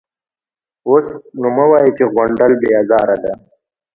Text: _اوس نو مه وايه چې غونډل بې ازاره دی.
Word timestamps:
_اوس 0.87 1.07
نو 1.39 1.47
مه 1.55 1.65
وايه 1.71 1.91
چې 1.97 2.03
غونډل 2.13 2.51
بې 2.61 2.69
ازاره 2.81 3.15
دی. 3.23 3.33